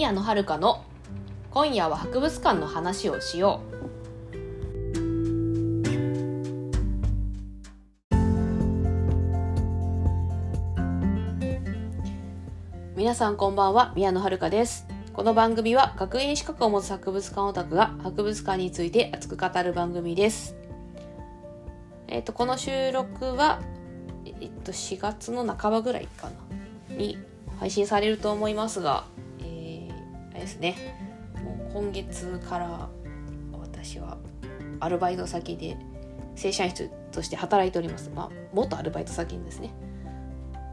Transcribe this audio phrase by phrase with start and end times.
[0.00, 0.82] 宮野遥の
[1.50, 4.36] 今夜は博物館の話をしよう。
[12.96, 14.86] 皆さんこんばんは宮野遥です。
[15.12, 20.56] この番組は学園資格を持つ博物館オタクが博物館について熱く語る番組です。
[22.08, 23.60] えっ、とこの収録は
[24.24, 26.30] えっと4月の半ばぐらいか
[26.88, 27.18] なに
[27.58, 29.04] 配信されると思いますが、
[30.40, 30.76] ですね。
[31.44, 32.88] もう今月から
[33.52, 34.18] 私は
[34.80, 35.76] アルバイト先で
[36.34, 36.72] 正社員
[37.12, 38.10] として働いております。
[38.14, 39.70] まあ元アルバイト先ですね。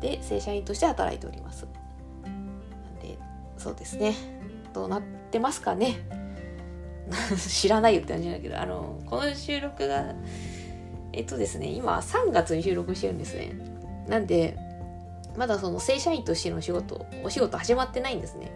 [0.02, 1.68] で正社員として働いております。
[2.24, 3.18] なんで
[3.58, 4.16] そうですね。
[4.74, 5.96] どうなってますかね。
[7.38, 10.14] 知らないよって感じだけどあのこの収録が
[11.14, 13.54] えっとですね今3月に収録してるんですね。
[14.08, 14.58] なんで
[15.38, 18.52] まだその正社員としての仕事お仕事始まってないんですね、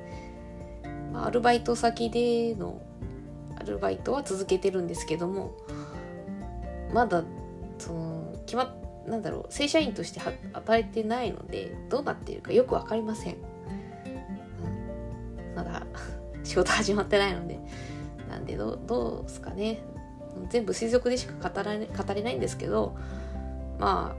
[1.14, 2.81] アルバイト先での
[3.59, 5.54] アルバイトは続けてるんですけども
[6.94, 7.23] まだ
[7.78, 10.22] その決まっなんだろう正社員として
[10.54, 13.38] 働いてないのでどうなっているかよく分かりません、う
[15.54, 15.86] ん、まだ
[16.44, 17.59] 仕事始まってないので
[18.30, 19.80] なんでどどうですかね。
[20.50, 22.95] 全部推測でしか語られ語れないんですけど
[23.78, 24.17] まあ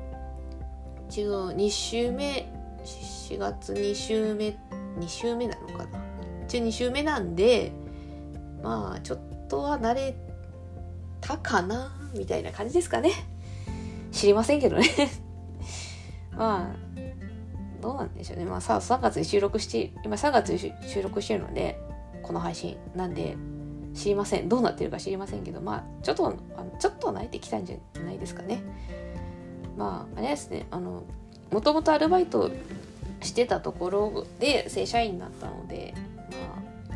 [1.08, 2.52] 一応2週目
[2.84, 4.54] 4月2週目
[4.98, 6.01] 2週目なのかな。
[6.52, 7.72] 一応2週目なんで
[8.62, 10.14] まあちょっとは慣れ
[11.22, 13.10] たかなみたいな感じですかね。
[14.10, 14.84] 知りませんけどね。
[16.36, 17.00] まあ
[17.80, 18.44] どうなんでしょうね。
[18.44, 21.80] まあさ3月に収録して今3月に収録してるので
[22.22, 23.34] この配信なんで
[23.94, 24.50] 知りません。
[24.50, 26.36] どうなってるか知りませんけどまあちょっとあの
[26.78, 28.62] ちょっとは慣れてきたんじゃないですかね。
[29.78, 30.66] まああれですね。
[30.70, 31.04] あの
[31.50, 32.50] もともとアルバイト
[33.22, 35.94] してたところで正社員になったので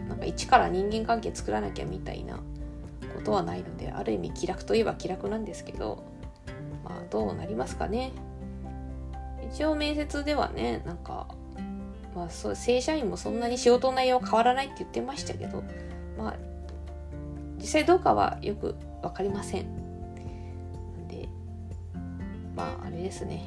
[0.09, 2.43] なんか一から人間関係作らなきゃみたいなこ
[3.25, 6.05] とはないのである意味気楽といえば気楽なんですけど
[6.85, 8.13] まあどうなりますかね。
[9.53, 11.29] 一応面接ではねなんか
[12.15, 15.63] まあそう正社員もそんなに仕事の内容変わらないって言ってましたけど
[16.19, 16.37] まあ
[17.59, 19.67] 実際どうかはよく分かりません。
[20.97, 21.29] なんで
[22.55, 23.43] まああれですね、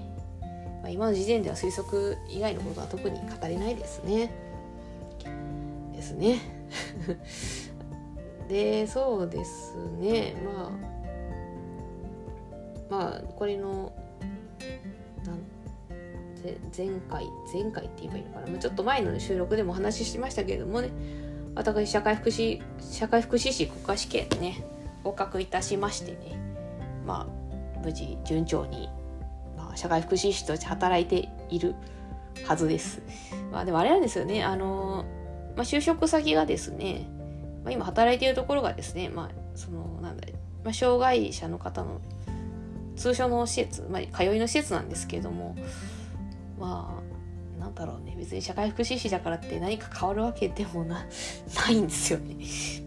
[0.83, 4.48] ま、今の時点では推測以外のことは特に語れないですね。
[6.09, 6.39] ですね。
[8.47, 10.35] でそうですね。
[10.43, 10.71] まあ
[12.89, 13.91] まあこれの
[16.75, 18.57] 前回前回って言えばいいのかな。
[18.57, 20.89] ちょっと前の収録でもお話ししましたけれどもね。
[21.55, 24.63] 私社会福祉社会福祉士国家試験ね
[25.03, 26.17] 合格いたしましてね。
[27.05, 28.89] まあ無事順調に、
[29.57, 31.75] まあ、社会福祉士として働いている
[32.45, 33.01] はずです。
[33.51, 34.43] まあでもあれなんですよね。
[34.43, 35.05] あの、
[35.59, 37.05] まあ、就職先がですね、
[37.65, 40.25] まあ、今働いているところがですねまあそのなんだ、
[40.63, 41.99] まあ、障害者の方の
[42.95, 45.57] 通所の施設、まあ、通いの施設なんですけれども
[46.57, 46.97] ま
[47.57, 51.05] あなんだろうね別に社会福祉士だからって何か変わるわけでもな
[51.67, 52.37] ないんですよね。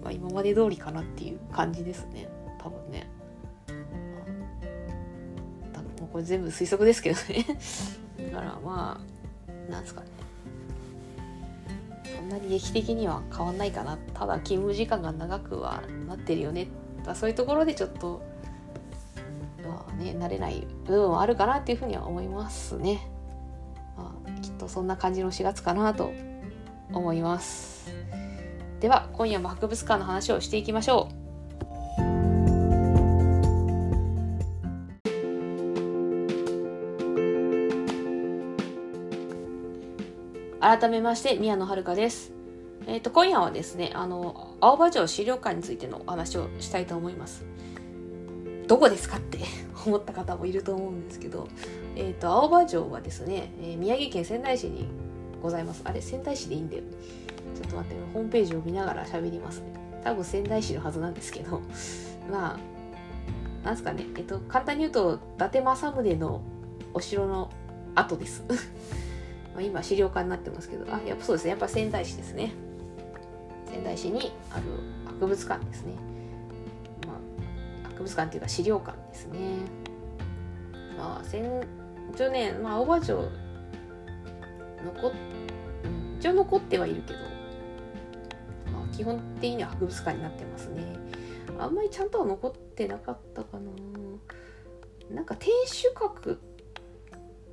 [0.02, 2.26] まあ今まで通りかなっていう感じですね。
[2.58, 3.06] 多分ね、
[3.68, 3.74] ま
[5.72, 7.44] あ、多分これ全部推測ですけどね。
[8.32, 10.21] だからまあなんですかね。
[12.22, 13.96] んなに劇的には変わんないかな。
[14.14, 16.68] ただ勤務時間が長くはなってるよね。
[17.14, 18.22] そういうところでちょっと
[19.64, 23.06] まあね慣れない部分はあるかなっていうふうには思いますね。
[23.96, 26.12] まあ、きっとそんな感じの4月かなと
[26.92, 27.90] 思います。
[28.80, 31.21] では今夜も博物館の話をしていきましょう。
[40.62, 42.30] 改めまして宮野遥です。
[42.86, 47.44] えーと、今夜はですねあの青葉城資料館についてのお話をしたいと思います。
[48.68, 49.38] どこですかって
[49.84, 51.48] 思った方もいると思うんですけど
[51.96, 54.86] えーと、青葉城はですね、えー、宮城県仙台市に
[55.42, 55.82] ございます。
[55.84, 56.84] あれ仙台市でいいんだよ。
[57.56, 59.62] ちょっと待ってホームページを見ながら喋ります。
[59.62, 59.64] ね
[60.04, 61.60] 多分仙台市のはずなんですけど。
[62.30, 62.56] ま
[63.64, 64.06] あなんすかね。
[64.16, 66.40] えっと簡単に言うと伊達政宗の
[66.94, 67.50] お城の
[67.96, 68.44] 跡です。
[69.54, 71.50] まあ今資料館になってますけどあやっぱそうですね。
[71.50, 72.52] やっぱ仙台市ですね。
[73.66, 74.62] 仙台市にある
[75.06, 75.94] 博物館ですね。
[77.06, 77.14] ま
[77.84, 79.38] あ博物館っていうか資料館ですね。
[80.96, 81.62] まあ戦
[82.12, 83.16] 一応ね、まあ、青葉城
[84.84, 85.12] 残っ、
[86.18, 87.18] 一応残ってはいるけど、
[88.70, 90.96] まあ、基本的には博物館になってますね。
[91.58, 93.70] あんまりちゃんとは残ってなかったかな。
[95.14, 96.38] なんか天守閣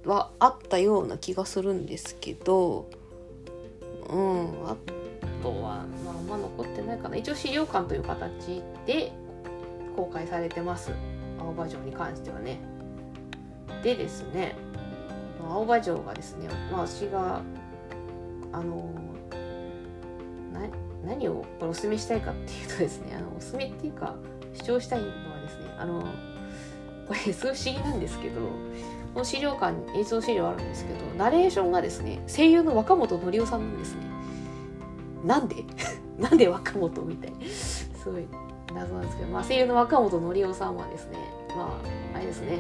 [0.06, 2.90] はあったような気がするんですけど
[4.10, 4.76] うんあ
[5.44, 7.16] とは、まあ、あんま残ってないかな。
[7.16, 9.12] 一応資料館という形で
[9.96, 10.92] 公開されてます。
[11.40, 12.60] 青葉城に関してはね。
[13.84, 14.56] でですね
[15.48, 17.42] 青葉城がですね、まあ、私が
[18.52, 18.90] あの
[21.06, 24.16] 何をこれお勧めしたいかっていうとですねあのお勧めっていうか
[24.54, 26.02] 主張したいのはですねあの
[27.08, 28.42] これすごい不思議なんですけど
[29.16, 34.02] の資料館に映像資料あるんですけどナレーションがですね声優の若本紀夫さんなんですね。
[35.26, 35.56] なんで？
[36.18, 38.26] なんで若本みたいすごい
[38.74, 41.18] 謎なんですけど、まあ、声優の若本紀夫さんはですね
[41.56, 41.80] ま
[42.14, 42.60] ああれですね。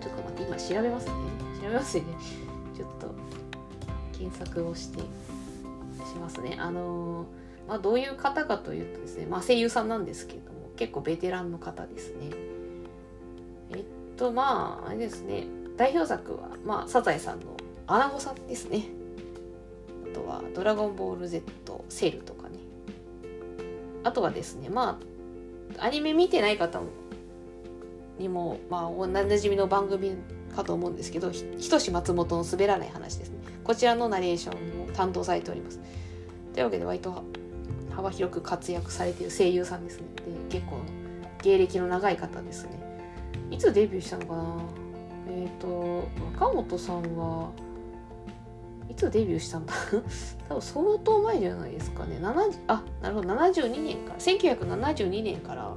[0.00, 1.12] ちょっと待って今調べますね。
[1.62, 2.04] 調べますね。
[2.76, 3.14] ちょっと
[4.16, 5.04] 検索をしてし
[6.20, 6.56] ますね。
[6.58, 7.26] あの
[7.68, 12.30] まあどういう方かというとですね、まあ、声優さんなんですけども結構ベテランの方ですね。
[14.20, 15.46] とまああれですね。
[15.78, 17.56] 代表作は、まあ、サザエさんの
[17.86, 18.84] アナゴさんですね。
[20.12, 21.42] あとは「ドラゴンボール Z
[21.88, 22.58] セル」とかね。
[24.04, 25.00] あとはですねま
[25.78, 26.82] あアニメ見てない方
[28.18, 30.16] にもまあおなじみの番組
[30.54, 33.38] かと思うんですけどひとし松本の滑らない話ですね。
[33.64, 35.80] こちらのナレーションを担当されております。
[36.52, 37.22] というわけで割と
[37.90, 40.08] 幅広く活躍されている声優さんですね。
[40.50, 40.76] で結構
[41.42, 42.79] 芸歴の長い方ですね。
[43.50, 44.56] いつデビューしたのかな？
[45.28, 46.08] えっ、ー、と
[46.40, 47.50] 若本さんは
[48.88, 49.74] いつデビューしたんだ？
[50.48, 52.18] 多分相当前じゃないですかね。
[52.20, 53.28] 70あなるほど。
[53.28, 55.74] 72年から1972年から、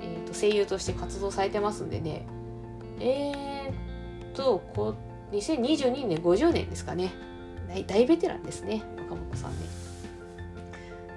[0.00, 2.26] えーと、声優として活動されてますんでね。
[3.00, 4.94] えー、とこ
[5.32, 7.12] 2022年50年ですかね。
[7.68, 9.66] 大大ベテランですね若本さんね。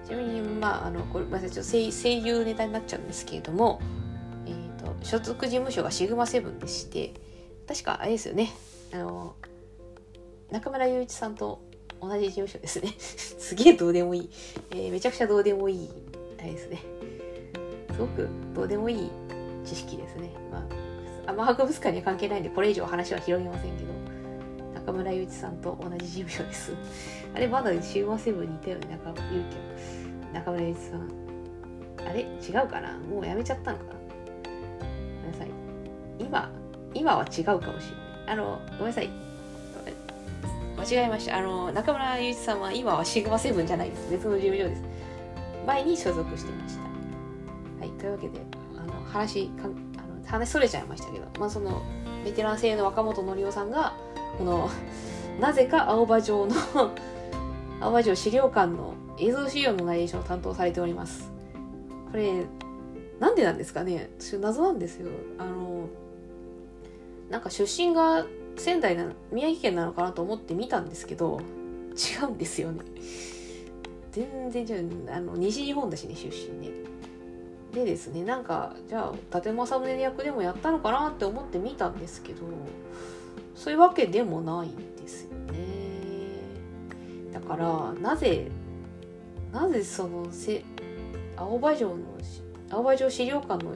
[0.06, 3.82] ちなみにまああのこれ、まあ、ちょっと声優ネタになっちゃうんですけれども、
[5.04, 7.14] 所属事務所がシグマセブンでして
[7.68, 8.52] 確かあれですよね。
[8.94, 9.36] あの
[10.52, 11.62] 中村雄一さんと
[12.02, 12.94] 同じ事務所ですね。
[13.00, 14.30] すげえどうでもいい、
[14.72, 15.90] えー、めちゃくちゃどうでもいい
[16.40, 16.84] あれですね。
[17.94, 19.10] すごくどうでもいい
[19.64, 20.32] 知識ですね。
[20.52, 20.64] まあ
[21.28, 23.94] あんま博物館には関係ないんでこれ以上話は広げませんけど
[24.76, 26.74] 中村雄一さんと同じ事務所です。
[27.34, 29.00] あれまだシグマセブンにいたよね
[30.34, 31.10] 中村雄一さん。
[32.08, 32.22] あれ？
[32.22, 32.98] 違うかな？
[33.00, 34.05] もうやめちゃったのかな？
[36.36, 36.50] 今
[36.94, 37.80] 今は違うかもしれない。
[38.28, 39.10] あのごめんなさい。
[40.78, 41.38] 間違えました。
[41.38, 44.12] あの中村雄一さんは今はシグマセブンじゃないです。
[44.12, 44.84] 別の事務所です。
[45.66, 46.82] 前に所属していました。
[47.80, 48.40] はいというわけで
[48.78, 51.82] あの話かあの話それちゃいましたけどまあその
[52.24, 53.94] ベテラン声優の若本紀夫さんが
[54.38, 54.70] この
[55.40, 56.56] なぜか青葉城の
[57.80, 61.32] 青葉城資料館の映像資料のナレーションを担当されております。
[62.12, 62.46] これ
[63.20, 64.10] なんでなんですかね。
[64.20, 65.10] 私謎なんですよ。
[65.38, 65.88] あの
[67.30, 68.26] なんか出身が
[68.58, 71.42] 仙台な宮城県なのかなと思って見たんですけど
[72.22, 72.82] 違うんですよね。
[74.12, 75.12] 全然違う。
[75.12, 76.72] あの西日本だしね出身ね。
[77.74, 82.42] でですねなんかじゃあ伊達政宗役でもやったのかなって思って見たんですけど
[83.56, 85.66] そういうわけでもないんですよね。
[87.34, 88.50] だからなぜ
[89.52, 90.64] なぜそのせ
[91.36, 91.98] 青葉城の
[92.70, 93.76] 青葉城資料館の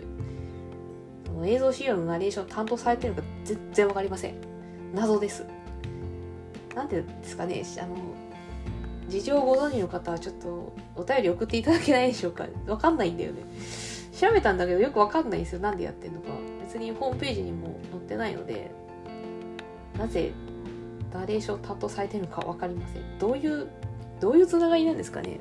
[1.45, 4.35] 映像資料のナレーション担当されてるのか全然わかりません。
[4.93, 5.45] 謎です。
[6.75, 7.95] なんでですかねあの
[9.07, 12.45] 事情をご存知の方はちょっとお便り送っていただけないでしょうか。
[12.67, 13.41] わかんないんだよね。
[14.19, 15.59] 調べたんだけどよくわかんないんですよ。
[15.61, 16.27] なんでやってんのか。
[16.63, 18.69] 別にホームページにも載ってないので
[19.97, 20.31] なぜ
[21.11, 23.17] ナレーション担当されてるのか分かりません。
[23.17, 23.67] どういう
[24.19, 25.39] どういうつながりなんですかね。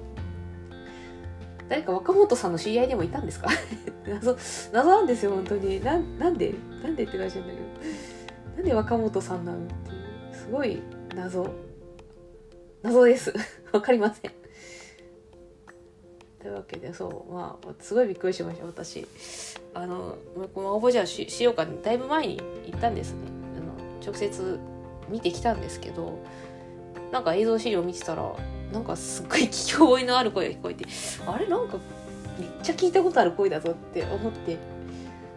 [1.69, 3.49] 誰か若本さんの知り合いでもいたんですか？
[4.09, 4.37] 謎
[4.73, 5.83] 謎なんですよ本当に。
[5.85, 6.55] ななんで？
[6.83, 8.57] なんでって感じなんだけど。
[8.57, 9.95] なんで若本さんなのってい
[10.33, 10.35] う。
[10.35, 10.81] すごい
[11.15, 11.47] 謎。
[12.83, 13.33] 謎です。
[13.73, 14.31] わかりません。
[16.41, 17.33] というわけでそう。
[17.33, 19.07] まあすごいびっくりしました私。
[19.75, 20.17] あの
[20.55, 23.19] この応募じゃししようかだいぶ前に行ったんですね。
[23.57, 24.59] あの直接
[25.11, 26.19] 見てきたんですけど
[27.13, 28.35] なんか映像資料見てたら
[28.73, 30.85] なんかすっごい聞き覚えのある声が聞こえて
[31.27, 31.79] あれなんか
[32.39, 34.59] めっちゃ聞いたことある声だぞって思って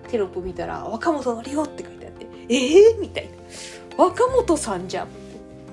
[0.10, 3.32] テロップ見たら「若本のりお」って書いてあって「ええー、みたいな
[4.04, 5.08] 「若本さんじゃん」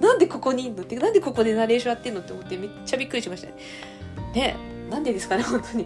[0.00, 3.54] なんでここにいんのってなんでここでナレーションやってんのって思ってめっちゃびっくりしましたね。
[4.34, 4.56] ね
[4.90, 5.84] なんでですかね本当に。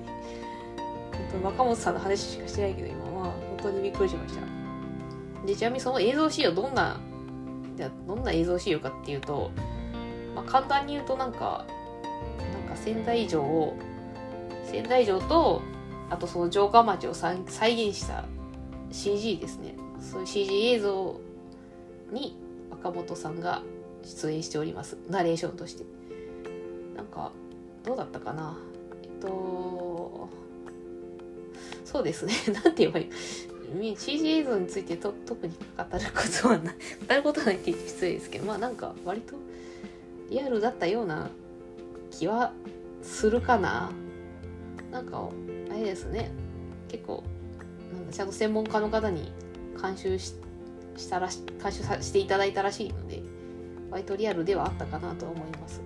[1.33, 5.47] 本当若本さんの話しかしてないけど今は本当にびっくりしました。
[5.47, 7.01] でちなみにその映像資料どんな
[8.07, 9.51] どんな映像資料かっていうと、
[10.35, 11.67] まあ、簡単に言うとなんか
[12.39, 13.77] なんか仙台城を
[14.65, 15.63] 仙台城と
[16.11, 18.25] あとその城下町を再現した
[18.91, 19.75] CG ですね。
[20.01, 21.21] そういう CG 映像
[22.11, 22.37] に
[22.71, 23.63] 若本さんが
[24.03, 24.99] 出演しております。
[25.09, 25.85] ナレーションとして。
[26.97, 27.33] なんか
[27.85, 28.57] どうだったかな。
[29.03, 30.29] えっと
[31.85, 32.35] そうですね。
[32.53, 36.75] なんて言えばいい？CG 映像についてと特に語ることはない。
[37.09, 38.47] 語ることはないって言って失礼ですけど。
[38.47, 39.35] まあなんか割と
[40.33, 41.29] リアルだったような
[42.11, 42.53] 気は
[43.03, 43.91] するかな。
[44.91, 45.29] なんか
[45.71, 46.31] あれですね。
[46.89, 47.23] 結構
[47.93, 49.31] なんかちゃんと専門家の方に
[49.81, 50.35] 監修し
[50.97, 53.23] したらし監修さしていただいたらしいので
[53.91, 55.83] 割とリアルではあったかなと思います。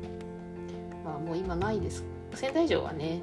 [1.05, 2.05] まあもう今ないです。
[2.35, 3.23] 仙台城はね、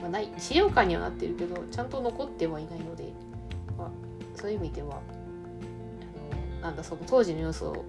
[0.00, 3.12] まあ、ない資料館にはなってるけどちゃんと残ってはいないので、
[3.76, 3.90] まあ、
[4.36, 5.00] そういう意味では
[6.52, 7.84] あのなんだその当時の様子を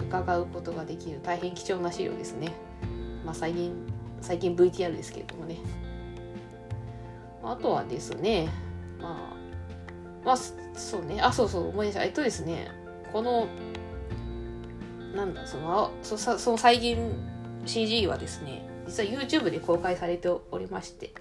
[0.00, 2.52] 伺うことができる大変貴重な資料ですね。
[3.24, 3.74] まあ最近
[4.20, 5.58] 最近 VTR ですけれどもね。
[7.42, 8.48] あとはですね
[9.00, 9.36] まあ
[10.24, 11.20] まあそうね。
[11.20, 12.04] あそうそう思い出した。
[12.04, 12.70] えっとですね
[13.12, 13.48] この
[15.14, 16.98] なんだそのそその再現
[17.64, 21.14] CG はですね実は YouTube で公開されておりまして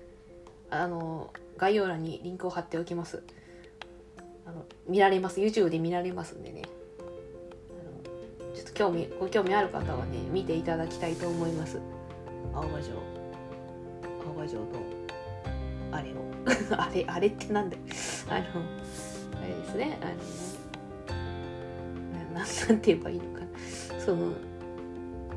[0.70, 3.24] あの概要欄にリンクを貼っておきます。
[4.46, 5.40] あの見られます。
[5.40, 6.64] YouTube で見られますんでね。
[8.76, 11.80] 興味ご興味ある方はね見ていただきたいと思います。
[12.54, 12.96] 青葉城。
[14.28, 14.68] 青葉城の
[15.92, 16.16] あれを。
[16.78, 17.82] あれあれってなんだよ
[18.30, 18.40] あの
[19.42, 19.98] あれですね。
[20.02, 20.12] あの
[22.34, 22.48] ななん
[22.80, 23.46] て言えばいいのか
[23.98, 24.34] その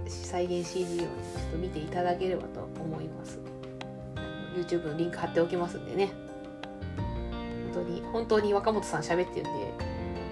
[0.07, 1.09] 再現 CG をちょっ
[1.53, 3.39] と見ていただければと思います。
[4.57, 6.11] YouTube のリンク貼っておきますんでね。
[7.73, 9.51] 本当に本当に若本さん喋ってるんで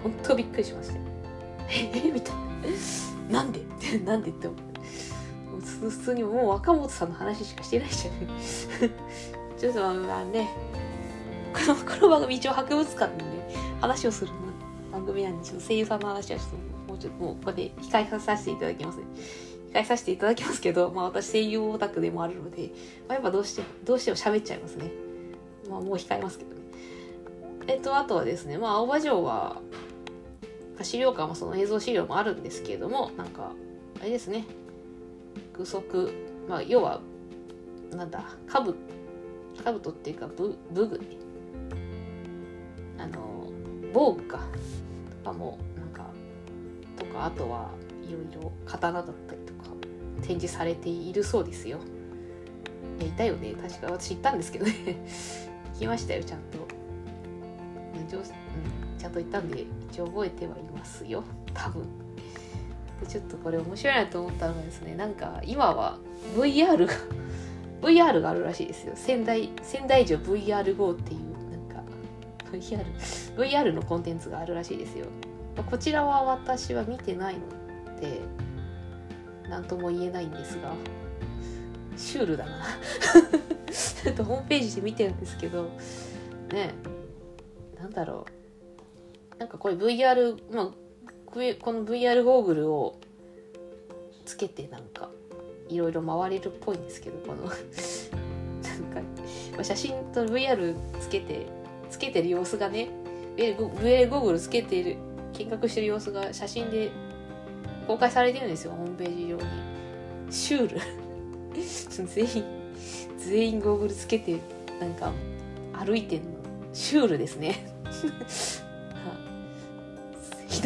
[0.03, 0.95] 本当びっくりしました。
[1.71, 2.33] ええみた。
[2.33, 2.46] いな
[3.31, 3.61] なんで？
[4.05, 4.81] なんでって思って
[5.81, 8.15] 普通にもう若本さんの話しかしてないじゃん。
[9.59, 10.49] ちょっとまあね
[11.53, 13.25] このこの番組一応博物館で
[13.81, 14.33] 話をする
[14.93, 16.57] 番組なんでちょっと声優さんの話はちょっと
[16.93, 19.05] もうちょっともうここで控えさせていただきますね。
[19.73, 22.71] 控えさせていただきますけど、まあ私声優オタクでもあるので、
[23.09, 24.91] まあ、やっぱどうして、どうしても喋っちゃいますね。
[25.69, 26.57] まあもう控えますけどね。
[27.67, 29.61] えっと、あとはですね、まあ青葉城は、
[30.85, 33.53] 資料館もその映像資料もあるんですけれども、なんか、
[34.01, 34.45] あれですね、
[35.53, 36.13] 具足、
[36.49, 37.01] まあ要は、
[37.91, 38.77] なんだ、かぶ、
[39.63, 41.01] かぶとっていうか、武具。
[42.99, 43.51] あの、
[43.93, 44.41] 防具か。
[45.25, 46.11] とかも、なんか、
[46.97, 47.71] とか、あとは、
[48.03, 49.71] いろいろ刀だったりとか
[50.23, 51.79] 展示されているそうですよ。
[52.99, 53.55] いやいたよね。
[53.55, 54.73] 確か私行ったんですけどね。
[55.75, 56.59] 行きましたよちゃんと、
[58.99, 59.67] ちゃんと行ったんで
[60.01, 61.25] 応覚えてはいますよ。
[61.55, 61.83] 多分。
[63.01, 65.99] でちょっとこれ面白いなと思ったのがですねなんか今は
[66.35, 66.95] VR が
[67.83, 68.93] VR があるらしいですよ。
[68.97, 71.83] 仙台仙台城 VR5 っていうなんか
[72.53, 72.85] VR,
[73.37, 75.07] VR のコンテンツがあるらしいですよ。
[75.71, 78.21] こちらは私は見てないので
[79.49, 80.75] 何とも言えないんですが
[81.97, 82.63] シュールだな。
[83.71, 85.71] ちょっとホームページで見てるんですけど
[86.53, 86.73] ね
[87.79, 88.36] なんだろう。
[89.39, 90.71] なんかこれ VR まあ
[91.27, 92.99] この VR ゴーグルを
[94.25, 95.11] つけてなんか
[95.69, 97.61] いろいろ回れるっぽいんですけどこの なんか、
[99.53, 101.47] まあ、写真と VR つけて
[101.91, 102.89] つけてる様子がね
[103.37, 104.97] VR ゴーグルつけてる
[105.35, 106.91] 見学してる様子が写真で
[107.87, 109.43] 公開されてるんですよホームページ上に。
[110.31, 110.81] シュール。
[112.07, 112.45] 全員
[113.19, 114.39] 全員ゴーグルつけて
[114.81, 115.13] なんか
[115.73, 116.29] 歩いてんの。
[116.73, 117.73] シュールですね。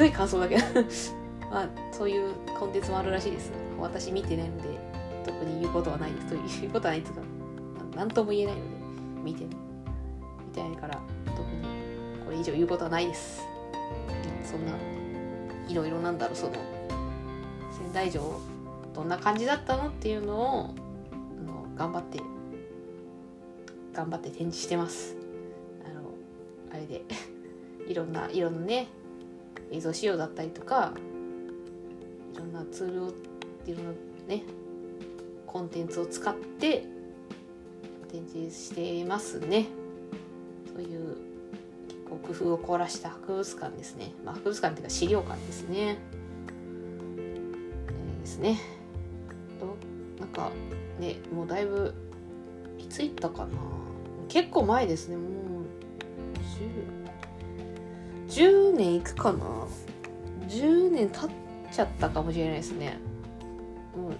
[0.00, 0.62] ひどい感想だけど。
[1.50, 3.52] まあそういうコンテンツもあるらしいです。
[3.78, 4.68] 私見てないので。
[5.24, 6.12] 特に言うことはない。
[6.12, 7.22] ですということはないですが
[7.94, 8.80] 何とも言えないので。
[9.22, 9.50] 見て見
[10.54, 11.62] てないから特に
[12.24, 13.46] これ以上言うことはないです。
[14.42, 14.72] そんな
[15.68, 16.54] いろいろなんだろうその
[17.70, 18.40] 仙台城
[18.94, 20.74] どんな感じだったのっていうのを
[21.12, 22.20] あの頑張って
[23.92, 25.16] 頑張って展示してます。
[25.84, 26.14] あの
[26.72, 27.02] あれで。
[27.86, 28.86] いろんないろんなね
[29.70, 30.92] 映像資料だったりとか
[32.34, 33.08] いろんなツールを
[33.66, 33.92] いろんな
[34.28, 34.42] ね
[35.46, 36.84] コンテンツを使って
[38.10, 39.66] 展示していますね。
[40.74, 41.16] そういう
[41.88, 45.98] 結構工夫を凝らした博物館ですね、まあ、博物館っていうか資料館ですね。
[48.18, 48.58] えですね。
[50.18, 50.50] なんか
[50.98, 51.94] ねもうだいぶ
[52.78, 53.48] いつ行ったかな。
[54.28, 55.16] 結構前ですね。
[55.16, 55.49] もう
[58.40, 59.44] 10, 年いくかな
[60.48, 61.30] ？10年経っ
[61.70, 62.98] ちゃったかもしれないですね。
[63.94, 64.12] もう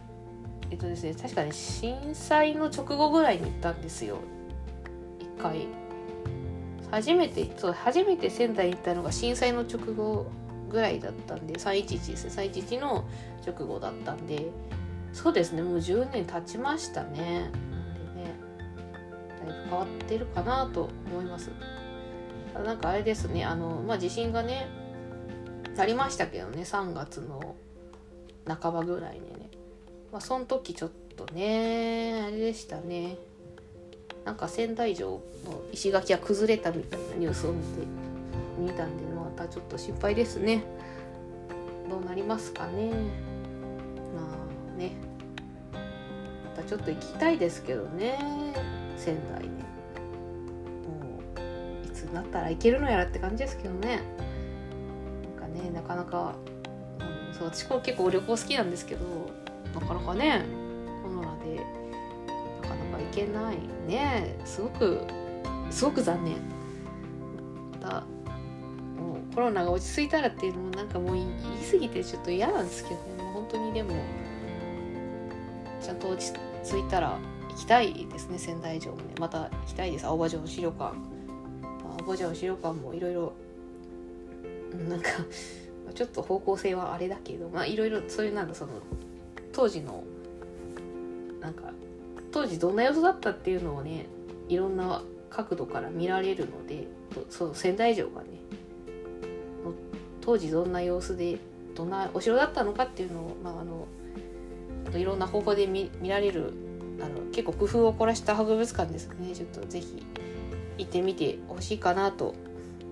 [0.71, 4.19] えっとですね確かに震災の直後ぐらいに行ったんですよ。
[5.19, 5.67] 一回。
[6.91, 10.27] 初めてそう初めて仙台に行ったのが震災の直後
[10.69, 12.51] ぐらいだったんで311ですね。
[12.53, 13.09] 311の
[13.47, 14.51] 直後だったんで。
[15.15, 17.51] そうですねもう10年経ちましたね。
[17.71, 18.35] なんでね
[19.41, 21.51] だいぶ変わってるかなと思います。
[22.55, 24.69] なんかあれですねあのまあ地震がね
[25.79, 27.55] ありましたけどね3月の
[28.47, 29.51] 半ばぐらいにね。
[30.13, 33.17] まあその時ちょっとねあれでしたね。
[34.25, 37.87] なんか仙台城の石垣が崩れたみたいなニュースを見て
[38.59, 40.65] 見たんでまたちょっと心配ですね。
[41.89, 42.91] どうなりますかね。
[42.91, 42.95] ま
[44.75, 44.93] あね。
[46.45, 48.19] またちょっと行きたいですけどね
[48.97, 49.50] 仙台。
[52.13, 54.01] なったら行けるのやらって感じですけどね。
[55.39, 56.35] なんかねなかなか、
[56.99, 59.05] うん、そう私結構旅行好きなんですけど
[59.75, 60.45] なかなかね
[61.03, 61.57] コロナで
[62.63, 63.57] なかなか行けない。
[63.87, 65.01] ねすごく
[65.71, 66.37] すごく残念。
[67.81, 68.01] また
[69.01, 71.27] もうコロナが落ち着いたらっていうのもなんかもう言い
[71.71, 73.23] 過ぎてちょっと嫌なんですけどね。
[73.23, 73.93] もう本当にでも
[75.81, 76.33] ちゃんと落ち
[76.65, 79.15] 着いたら行きたいですね仙台城もね。
[79.19, 80.07] また行きたいです。
[80.07, 80.95] 青葉城資料館。
[82.11, 83.33] 青葉城資料館もいろいろ。
[84.89, 85.09] なんか
[85.95, 88.73] ちょっと方向性はあれだけどまあいろいろそういうなんだその
[89.53, 90.05] 当時の
[91.41, 91.65] なんか
[92.31, 94.07] 当時どんな様子だったっていうのをね
[94.49, 96.87] いろんな角度から見られるので
[97.29, 98.29] そう仙台城がね
[100.21, 101.39] 当時どんな様子で
[101.75, 103.87] どんなお城だったのかっていうのを、まあ、あの
[104.97, 106.53] いろんな方法で見見られる
[107.01, 109.35] あの結構工夫を凝らした博物館ですね。
[109.35, 110.05] ちょっとぜひ
[110.81, 112.35] 行ってみてほしいかなと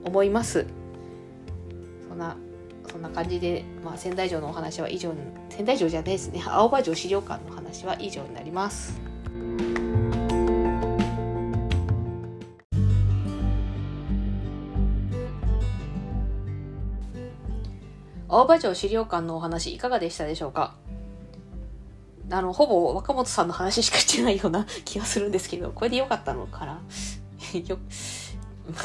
[0.04, 0.66] 思います。
[2.08, 2.36] そんな
[2.90, 5.12] そんな感じで、まあ、仙台城のお話は以上
[5.50, 6.42] 仙台城じゃないですね。
[6.46, 8.98] 青葉城資料館の話は以上になります。
[18.30, 20.74] 青葉城資料館のお話いかがでしたでしょうか？
[22.30, 26.82] あの、ほぼ若本さんの話しかしてないような気がするんですけど、これで良かったのかな？
[27.54, 27.78] よ、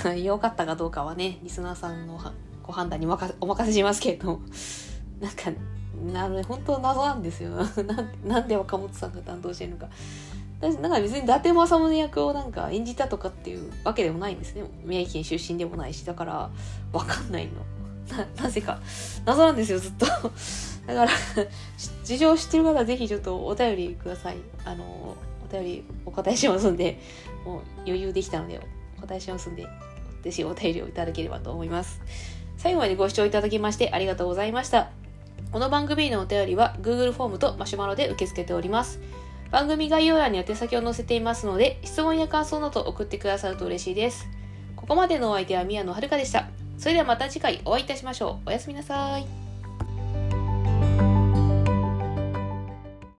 [0.03, 2.19] まあ、良かったかどうかはね、リスナーさんの
[2.63, 4.41] ご判断にお任せしますけれども、
[5.19, 5.51] なんか、
[6.11, 7.51] なる本当謎なんですよ
[8.25, 8.41] な。
[8.41, 9.87] んで若本さんが担当してるのか。
[10.61, 14.63] なんか別に伊達政宗役をなんか演じたとかっていうわけでもないんですね。
[14.85, 16.49] 宮城県出身でもないし、だから
[16.93, 18.17] わかんないの。
[18.17, 18.79] な、なぜか。
[19.25, 20.05] 謎なんですよ、ずっと。
[20.87, 21.07] だから
[22.03, 24.37] 事情を知ってる方はぜひちょっとお便りください。
[24.63, 25.17] あの、
[25.53, 26.99] 便りお答えしますんで、
[27.45, 28.59] もう余裕できたので
[28.97, 29.67] お答えしますんで、
[30.23, 32.01] ぜひお便りをいただければと思います。
[32.57, 34.89] 最後までご視聴いただきましてありがとうございました。
[35.51, 38.99] この番組のお便りは Google フォームとマシュマロで受け付けております。
[39.51, 44.27] 番組概要欄に宛先を載せていますので、質問や感想など送ってくださると嬉しいです。
[44.75, 46.47] ここまでのお相手は宮野遥でした。
[46.79, 48.49] それではまた次回お会いいたしましょう。
[48.49, 49.42] おやすみなさい。